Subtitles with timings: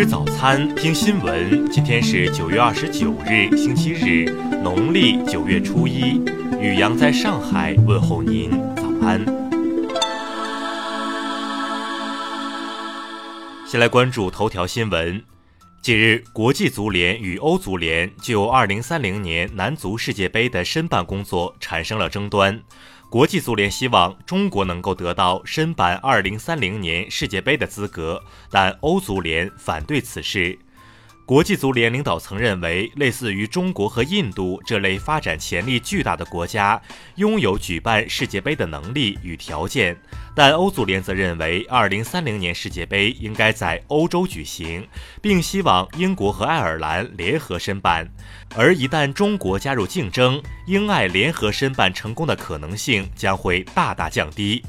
[0.00, 1.70] 吃早餐，听新闻。
[1.70, 4.24] 今天是九月二十九日，星期日，
[4.62, 6.24] 农历九月初一。
[6.58, 9.22] 雨阳在上海问候您，早安。
[13.66, 15.22] 先来关注头条新闻。
[15.82, 22.58] 近日，国际足联与欧足联就二零三零年男足世界杯的申办工作产生了争端。
[23.10, 30.56] 国际足联希望中国能够得到申办2030年世界杯的资格，但欧足联反对此事。
[31.30, 36.82] 国际足联领导层认为，类似于中国和印度这类发展潜力巨大的国家，
[37.14, 39.96] 拥有举办世界杯的能力与条件。
[40.34, 44.84] 但欧足联则认为，2030年世界杯应该在欧洲举行，
[45.22, 48.08] 并希望英国和爱尔兰联合申办。
[48.56, 54.64] 而一旦中国加入竞争，英爱联合申办成功的可能性将会大大降低。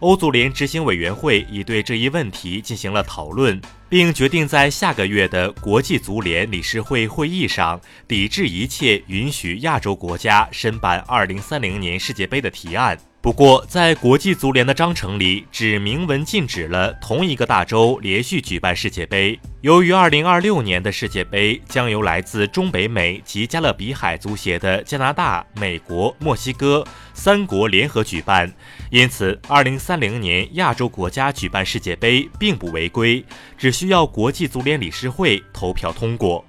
[0.00, 3.62] 欧足联执行委员会已对这一问题进行了讨论。
[3.90, 12.96] 并决定在下个月的国际足联理事会会议上抵制一切允许亚洲国家申办2030年世界杯的提案。
[13.22, 19.38] 不过，在国际足联的章程里，只明文禁止了同一个大洲连续举办世界杯。
[19.60, 26.82] 由于2026年的世界杯将由来自中北美及加勒比海足协的加拿大、美国、墨西哥
[27.12, 28.50] 三国联合举办，
[28.90, 33.22] 因此2030年亚洲国家举办世界杯并不违规，
[33.58, 36.42] 只需要国际足联理事会投票通过。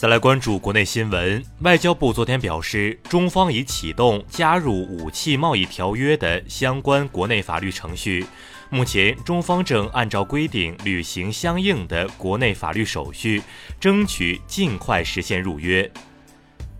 [0.00, 8.24] 再来关注国内新闻，外交部昨天表示，中方已启动加入武器贸易条约的相关国内法律程序，
[8.70, 13.42] 目前中方正按照规定履行相应的国内法律手续，
[13.78, 15.92] 争取尽快实现入约。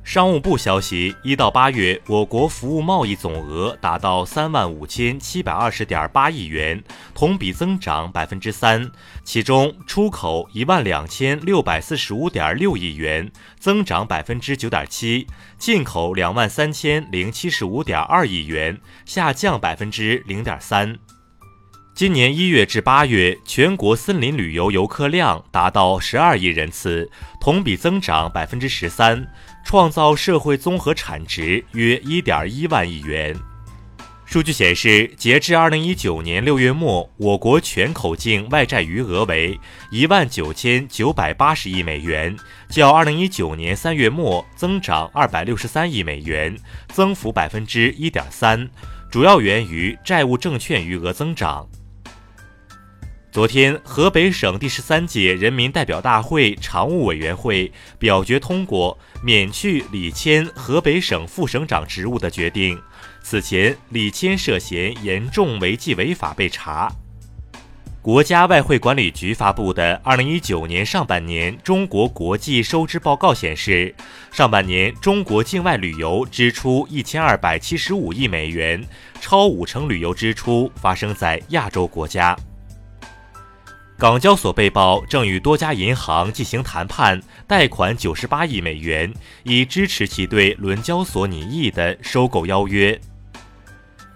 [0.03, 6.83] 商务部消息，一到八月，我国服务贸易总额达到三万五千七百二十点八亿元，
[7.15, 8.91] 同比增长百分之三。
[9.23, 15.27] 其中，出口一万两千六百四十五点六亿元，增长百分之九点七；
[15.59, 20.99] 进口两万三千零七十五点二亿元，下降百分之零点三。
[22.01, 29.31] 今年一月至八月，全国森林旅游游客量达到十二亿人次，同比增长百分之十三，
[29.67, 33.37] 创造社会综合产值约一点一万亿元。
[34.25, 42.35] 数据显示，截至二零一九年六月末，我国全口径外债余额为一万九千九百八十亿美元，
[42.71, 46.57] 较二零一九年三月末增长二百六十三亿美元，
[46.95, 48.71] 增幅百分之一点三，
[49.11, 51.69] 主要源于债务证券余额增长。
[53.33, 62.77] 昨天，河北省第十三届人民代表大会常务委员会表决通过免去李谦河北省副省长职务的决定。
[63.23, 66.93] 此前，李谦涉嫌严重违纪违法被查。
[68.03, 73.95] 国家外汇管理局发布的二零一九年上半年中国国际收支报告显示，
[74.33, 78.85] 上半年中国境外旅游支出一千二百七十五亿美元，
[79.21, 82.37] 超五成旅游支出发生在亚洲国家。
[84.01, 89.13] 港交所被曝正与多家银行进行谈判，贷款九十八亿美元，
[89.43, 92.99] 以支持其对伦交所拟议的收购邀约。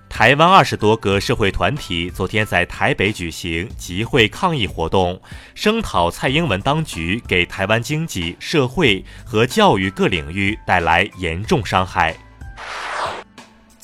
[0.09, 5.21] 台湾二十多个社会团体昨天在台北举行集会抗议活动，
[5.55, 12.17] 声讨蔡英文当局给台湾经济社会和教育各领域带来严重伤害。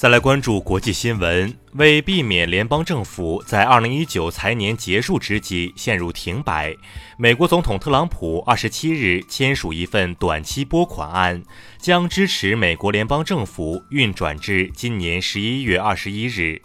[0.01, 6.75] 再来关注国际新闻，为避免联邦政府在二零一九财年结束之际陷入停摆，
[7.19, 11.43] 美国总统特朗普二十七日签署一份短期拨款案，
[11.79, 16.59] 将支持美国联邦政府运转至今年十一月二十一日。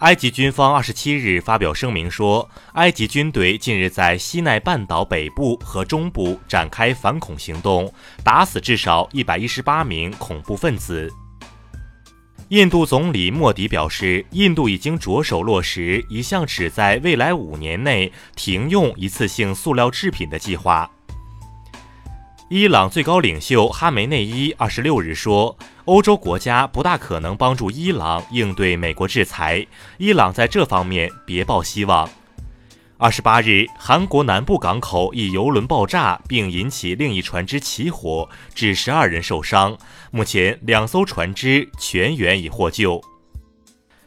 [0.00, 7.90] 埃及军方二十七日发表声明说，埃及军队近日在西奈半岛北部和中部展开反恐行动，
[8.22, 11.10] 打死至少一百一十八名恐怖分子。
[12.50, 20.90] 印度总理莫迪表示，印度已经着手落实一项旨在未来五年内停用一次性塑料制品的计划。
[22.48, 29.64] 伊朗最高领袖哈梅内伊二十六日说，欧洲国家不大可能帮助伊朗应对美国制裁，
[29.98, 32.10] 伊朗在这方面别抱希望。
[32.98, 39.78] 二十八日，韩国南部港口一油轮爆炸，并引起另一船只起火，致十二人受伤。
[40.12, 43.00] 目前，两艘船只全员已获救。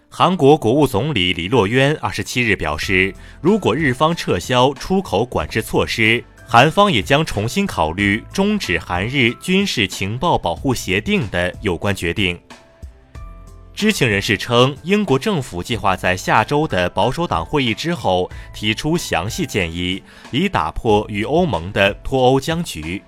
[0.09, 12.37] 韩国国务总理李洛渊二十七日表示，如果日方撤销出口管制措施，韩方也将重新考虑终止韩日军事情报保护协定的有关决定。
[13.73, 23.01] 知情人士称，英国政府计划在下周的保守党会议之后提出详细建议，以打破与欧盟的脱欧僵局。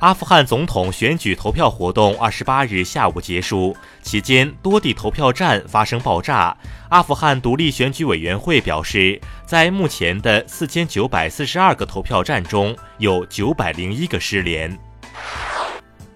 [0.00, 6.54] 阿富汗总统选举投票活动二十八日下午结束，期间多地投票站发生爆炸。
[6.90, 14.78] 阿富汗独立选举委员会表示，在目前的四千九百四十二个投票站中，有九百零一个失联。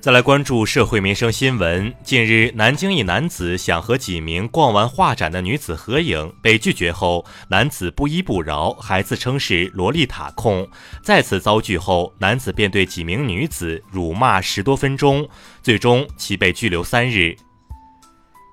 [0.00, 1.94] 再来关注社会民生新闻。
[2.02, 10.67] 近日，南京一男子想和几名逛完画展的女子合影，被拒绝后，男子不依不饶，还自称是萝莉塔控。
[11.02, 15.29] 再次遭拒后，男子便对几名女子辱骂十多分钟，
[15.62, 17.37] 最终其被拘留三日。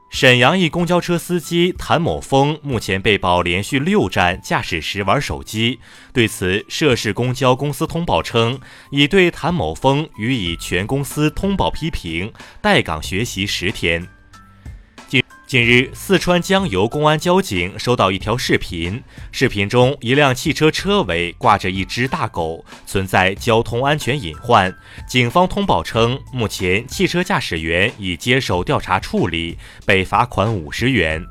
[0.09, 5.80] 沈阳一公交车司机谭某峰目前被曝连续六站驾驶时玩手机。
[6.12, 8.59] 对此，涉事公交公司通报称，
[8.89, 12.31] 已对谭某峰予以全公司通报批评，
[12.62, 14.07] 待岗学习十天。
[15.48, 19.02] 近日，四川江油公安交警收到一条视频，
[19.32, 24.76] 视频中一辆汽车车尾挂着一只大狗，存在交通安全隐患。
[25.08, 31.26] 警方通报称，目前汽车驾驶员已接受调查处理，被罚款五十元。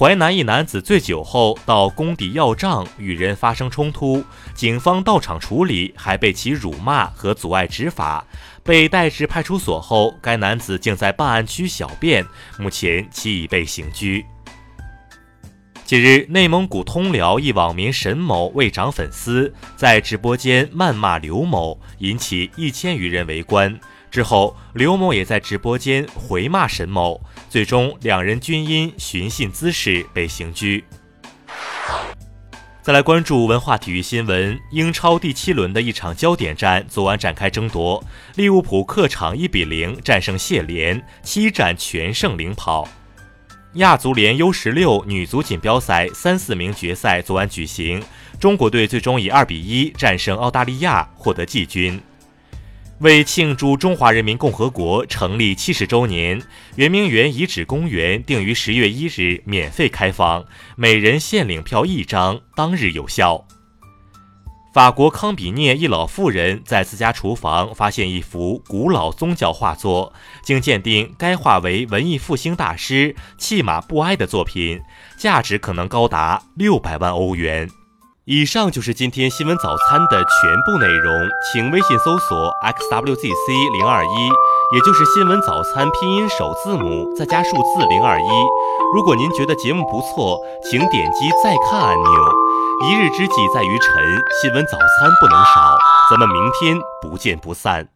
[0.00, 4.24] 淮南一男子醉酒后到工地要账，与人发生冲突，
[4.54, 8.24] 警方到场处理，还被其辱骂和阻碍执法，
[8.64, 12.24] 被带至派出所后，该男子竟在办案区小便，
[12.58, 14.24] 目前其已被刑拘。
[15.84, 23.78] 近日，内蒙古通辽一网民沈某为涨粉丝，在直播间谩骂刘某，引起一千余人围观。
[24.10, 30.84] 之后，刘某也在直播间回骂沈某，最终两人均因寻衅滋事被刑拘。
[32.82, 38.02] 再来关注文化体育新闻，英超第七轮的一场焦点战昨晚展开争夺，
[38.34, 42.88] 利物浦客场一比零战胜谢联，七战全胜领跑。
[43.74, 48.02] 亚足联 U 十六女足锦标赛三四名决赛昨晚举行，
[48.40, 52.00] 中国队最终以二比一战胜澳大利亚，获得季军。
[53.00, 56.38] 为庆祝中华人民共和国成立七十周年，
[56.76, 60.44] 圆明园遗址公园定于十月一日免费开放，
[60.76, 63.42] 每人限领票一张，当日有效。
[64.74, 70.12] 法国康比涅一老妇人在自家厨房发现一幅古老宗教画作，
[70.42, 74.78] 经鉴定，该画为文艺复兴大师弃马布埃的作品，
[75.16, 77.70] 价值可能高达六百万欧元。
[78.32, 81.12] 以上就是今天新闻早餐的全部内容，
[81.52, 84.28] 请微信搜索 xwzc 零二一，
[84.72, 88.28] 也就是新闻早餐拼音首字母再加数字零二一。
[88.94, 92.08] 如果您觉得节目不错，请点击再看按钮。
[92.88, 95.76] 一日之计在于晨，新闻早餐不能少，
[96.08, 97.88] 咱们明天不见不散。